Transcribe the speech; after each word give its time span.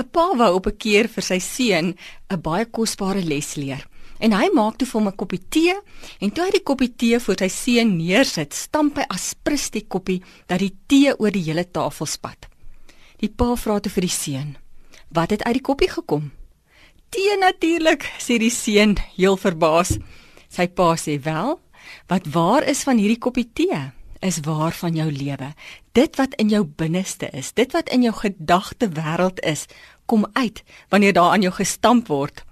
'n 0.00 0.08
Pa 0.08 0.32
wou 0.36 0.52
op 0.56 0.66
'n 0.66 0.76
keer 0.76 1.06
vir 1.08 1.24
sy 1.30 1.38
seun 1.38 1.94
'n 2.32 2.40
baie 2.40 2.64
kosbare 2.64 3.22
les 3.22 3.56
leer. 3.56 3.84
En 4.20 4.32
hy 4.32 4.48
maak 4.52 4.76
toe 4.76 4.86
vir 4.86 5.00
hom 5.00 5.08
'n 5.08 5.16
koppie 5.16 5.42
tee 5.48 5.74
en 6.20 6.30
toe 6.30 6.44
hy 6.44 6.50
die 6.50 6.66
koppie 6.68 6.92
tee 6.96 7.18
voor 7.20 7.36
sy 7.38 7.48
seun 7.48 7.96
neersit, 7.96 8.52
stamp 8.54 8.96
hy 8.96 9.04
aspris 9.08 9.70
die 9.70 9.86
koppie 9.88 10.22
dat 10.46 10.58
die 10.58 10.74
tee 10.86 11.12
oor 11.18 11.30
die 11.30 11.44
hele 11.48 11.64
tafel 11.64 12.06
spat. 12.06 12.48
Die 13.20 13.28
pa 13.28 13.56
vra 13.56 13.80
toe 13.80 13.92
vir 13.92 14.02
die 14.02 14.16
seun: 14.22 14.56
"Wat 15.10 15.30
het 15.30 15.42
uit 15.42 15.54
die 15.54 15.68
koppie 15.68 15.88
gekom?" 15.88 16.30
"Tee 17.10 17.36
natuurlik," 17.36 18.02
sê 18.18 18.38
die 18.38 18.50
seun 18.50 18.96
heel 19.16 19.36
verbaas. 19.36 19.98
Sy 20.48 20.66
pa 20.66 20.96
sê: 20.96 21.22
"Wel, 21.22 21.60
wat 22.08 22.26
waar 22.26 22.62
is 22.62 22.84
van 22.84 22.98
hierdie 22.98 23.18
koppie 23.18 23.50
tee?" 23.52 23.99
Is 24.20 24.40
waar 24.44 24.72
van 24.72 24.94
jou 24.94 25.08
lewe. 25.12 25.52
Dit 25.92 26.16
wat 26.16 26.34
in 26.34 26.48
jou 26.48 26.64
binneste 26.64 27.30
is, 27.32 27.52
dit 27.52 27.72
wat 27.72 27.88
in 27.88 28.02
jou 28.02 28.14
gedagte 28.14 28.88
wêreld 28.88 29.40
is, 29.40 29.66
kom 30.06 30.26
uit 30.32 30.62
wanneer 30.88 31.12
daar 31.12 31.32
aan 31.32 31.42
jou 31.42 31.52
gestamp 31.54 32.08
word. 32.08 32.44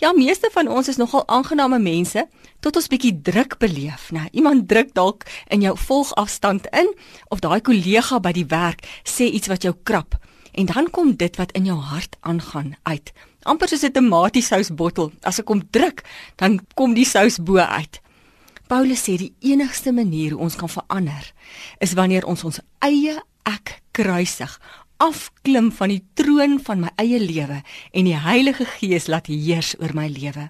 Ja, 0.00 0.12
meeste 0.16 0.48
van 0.52 0.68
ons 0.68 0.88
is 0.88 0.96
nogal 0.96 1.26
aangename 1.28 1.78
mense 1.78 2.28
tot 2.60 2.76
ons 2.76 2.88
bietjie 2.88 3.12
druk 3.22 3.58
beleef, 3.60 4.08
né? 4.12 4.28
Iemand 4.32 4.68
druk 4.68 4.94
dalk 4.96 5.26
in 5.48 5.60
jou 5.60 5.76
volgafstand 5.76 6.66
in 6.72 6.88
of 7.28 7.40
daai 7.44 7.60
kollega 7.60 8.20
by 8.20 8.32
die 8.32 8.46
werk 8.48 8.86
sê 9.04 9.28
iets 9.28 9.48
wat 9.52 9.64
jou 9.64 9.74
krap 9.82 10.16
en 10.52 10.66
dan 10.66 10.90
kom 10.90 11.12
dit 11.16 11.36
wat 11.36 11.52
in 11.52 11.68
jou 11.68 11.78
hart 11.78 12.16
aangaan 12.20 12.74
uit. 12.82 13.12
Amper 13.42 13.68
soos 13.68 13.84
'n 13.84 13.92
tomatiesous-bottel. 13.92 15.12
As 15.22 15.38
ek 15.38 15.48
hom 15.48 15.62
druk, 15.70 16.02
dan 16.36 16.60
kom 16.74 16.94
die 16.94 17.04
sous 17.04 17.38
bo 17.38 17.56
uit. 17.56 18.00
Paulus 18.70 19.00
sê 19.02 19.16
die 19.18 19.32
enigste 19.50 19.90
manier 19.90 20.30
hoe 20.30 20.44
ons 20.46 20.54
kan 20.54 20.70
verander 20.70 21.32
is 21.82 21.96
wanneer 21.98 22.22
ons 22.30 22.44
ons 22.46 22.60
eie 22.86 23.16
ek 23.50 23.80
kruisig, 23.90 24.52
afklim 25.02 25.72
van 25.74 25.90
die 25.90 26.04
troon 26.14 26.60
van 26.62 26.84
my 26.84 26.92
eie 27.02 27.18
lewe 27.18 27.64
en 27.66 28.06
die 28.06 28.14
Heilige 28.14 28.68
Gees 28.76 29.08
laat 29.10 29.26
heers 29.26 29.72
oor 29.80 29.90
my 29.98 30.06
lewe. 30.06 30.46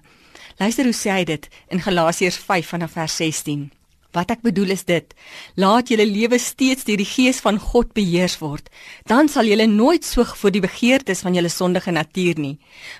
Luister 0.61 0.85
hoe 0.85 0.93
sê 0.93 1.15
hy 1.15 1.23
dit 1.31 1.49
in 1.73 1.81
Galasiërs 1.81 2.37
5 2.45 2.75
vanaf 2.75 2.93
vers 2.99 3.17
16. 3.17 3.71
Wat 4.11 4.31
ek 4.33 4.41
bedoel 4.43 4.73
is 4.75 4.83
dit: 4.83 5.13
laat 5.55 5.87
julle 5.87 6.05
lewe 6.05 6.39
steeds 6.39 6.83
deur 6.83 6.99
die 6.99 7.07
Gees 7.07 7.39
van 7.39 7.59
God 7.59 7.93
beheers 7.95 8.37
word. 8.41 8.67
Dan 9.07 9.31
sal 9.31 9.47
julle 9.47 9.67
nooit 9.71 10.03
soeg 10.05 10.35
vir 10.41 10.51
die 10.51 10.63
begeertes 10.63 11.23
van 11.23 11.37
julle 11.37 11.49
sondige 11.49 11.91
natuur 11.95 12.39
nie. 12.39 12.57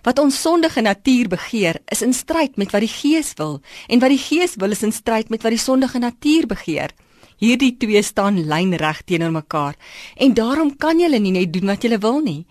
Wat 0.07 0.19
ons 0.23 0.39
sondige 0.41 0.81
natuur 0.81 1.27
begeer, 1.35 1.81
is 1.91 2.01
in 2.01 2.13
stryd 2.15 2.55
met 2.57 2.71
wat 2.71 2.85
die 2.85 2.95
Gees 2.95 3.33
wil, 3.37 3.59
en 3.89 3.99
wat 3.99 4.15
die 4.15 4.23
Gees 4.23 4.55
wil 4.55 4.71
is 4.71 4.83
in 4.87 4.95
stryd 4.95 5.29
met 5.29 5.43
wat 5.43 5.51
die 5.51 5.65
sondige 5.65 5.99
natuur 5.99 6.47
begeer. 6.47 6.95
Hierdie 7.41 7.73
twee 7.81 8.03
staan 8.05 8.37
lynreg 8.45 8.99
teenoor 9.09 9.31
mekaar, 9.33 9.77
en 10.15 10.35
daarom 10.37 10.75
kan 10.77 10.99
julle 11.01 11.17
nie 11.19 11.33
net 11.33 11.49
doen 11.53 11.71
wat 11.73 11.81
julle 11.81 11.97
wil 12.03 12.19
nie. 12.21 12.43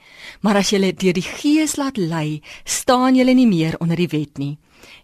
Maar 0.43 0.65
as 0.65 0.73
julle 0.75 0.91
deur 0.91 1.15
die 1.15 1.27
Gees 1.27 1.77
laat 1.79 2.01
lei, 2.01 2.41
staan 2.65 3.15
julle 3.15 3.37
nie 3.39 3.47
meer 3.47 3.79
onder 3.79 4.01
die 4.01 4.11
wet 4.11 4.43
nie. 4.43 4.57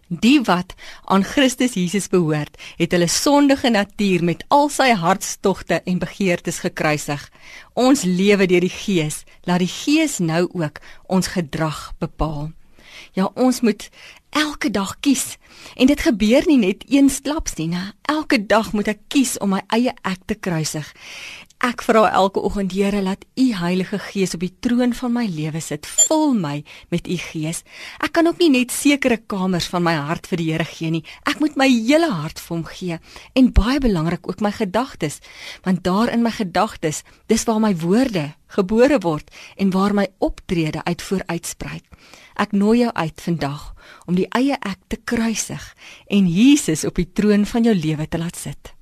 Die 0.07 0.41
wat 0.47 0.75
aan 1.05 1.23
Christus 1.23 1.75
Jesus 1.79 2.07
behoort, 2.11 2.59
het 2.75 2.91
hulle 2.95 3.07
sondige 3.11 3.71
natuur 3.71 4.23
met 4.27 4.43
al 4.51 4.67
sy 4.71 4.89
hartstogte 4.91 5.79
en 5.83 6.03
begeertes 6.03 6.59
gekruisig. 6.63 7.23
Ons 7.75 8.03
lewe 8.03 8.47
deur 8.47 8.67
die 8.67 8.71
Gees, 8.71 9.23
laat 9.47 9.63
die 9.63 9.71
Gees 9.71 10.19
nou 10.19 10.49
ook 10.51 10.83
ons 11.07 11.31
gedrag 11.35 11.93
bepaal. 11.99 12.51
Ja, 13.17 13.31
ons 13.35 13.61
moet 13.61 13.89
elke 14.29 14.71
dag 14.71 14.99
kies. 14.99 15.37
En 15.75 15.87
dit 15.89 16.01
gebeur 16.01 16.43
nie 16.45 16.57
net 16.57 16.83
eensklaps 16.89 17.57
nie, 17.57 17.67
né? 17.67 17.91
Elke 18.01 18.45
dag 18.45 18.71
moet 18.73 18.87
ek 18.87 18.99
kies 19.07 19.37
om 19.41 19.55
my 19.55 19.63
eie 19.73 19.93
ek 20.01 20.25
te 20.25 20.35
kruisig. 20.35 20.87
Ek 21.57 21.81
vra 21.81 22.03
elke 22.13 22.37
oggend, 22.45 22.75
Here, 22.77 22.99
laat 23.01 23.23
U 23.33 23.45
Heilige 23.57 23.97
Gees 23.97 24.35
op 24.37 24.43
die 24.45 24.53
troon 24.61 24.91
van 24.93 25.13
my 25.15 25.23
lewe 25.25 25.57
sit. 25.61 25.87
Vul 26.05 26.35
my 26.37 26.59
met 26.93 27.09
U 27.09 27.17
Gees. 27.17 27.63
Ek 27.97 28.13
kan 28.13 28.29
ook 28.29 28.37
nie 28.37 28.51
net 28.53 28.75
sekere 28.75 29.17
kamers 29.17 29.65
van 29.73 29.81
my 29.87 29.95
hart 29.97 30.29
vir 30.29 30.37
die 30.37 30.51
Here 30.51 30.67
gee 30.69 30.93
nie. 30.93 31.01
Ek 31.25 31.41
moet 31.41 31.57
my 31.57 31.65
hele 31.65 32.11
hart 32.13 32.37
vir 32.37 32.53
hom 32.53 32.63
gee 32.69 32.99
en 33.33 33.49
baie 33.57 33.81
belangrik 33.81 34.29
ook 34.29 34.45
my 34.45 34.53
gedagtes, 34.53 35.17
want 35.65 35.81
daar 35.81 36.13
in 36.13 36.21
my 36.21 36.35
gedagtes, 36.37 37.01
dis 37.25 37.47
waar 37.49 37.63
my 37.63 37.73
woorde 37.81 38.29
gebore 38.53 39.01
word 39.01 39.33
en 39.57 39.73
waar 39.73 39.97
my 39.97 40.05
optrede 40.21 40.85
uit 40.85 41.01
vooruitsprei. 41.01 41.81
Ek 42.37 42.53
nooi 42.53 42.85
jou 42.85 42.93
uit 42.93 43.21
vandag 43.25 43.73
om 44.05 44.15
die 44.15 44.29
eie 44.37 44.61
ek 44.61 44.79
te 44.93 45.01
kruisig 45.01 45.73
en 46.05 46.29
Jesus 46.29 46.85
op 46.85 47.01
die 47.01 47.09
troon 47.09 47.49
van 47.49 47.65
jou 47.65 47.73
lewe 47.73 48.05
te 48.05 48.21
laat 48.21 48.37
sit. 48.37 48.76